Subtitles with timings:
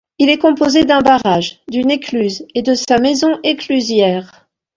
[0.17, 4.47] Il est composé d'un barrage, d'une écluse et de sa maison-éclusière.